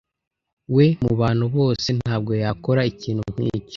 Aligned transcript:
We, 0.75 0.85
mubantu 1.03 1.45
bose, 1.55 1.87
ntabwo 1.99 2.31
yakora 2.43 2.81
ikintu 2.91 3.23
nkicyo. 3.33 3.69